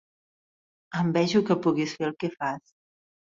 [1.01, 2.73] Envejo que puguis fer el que fas.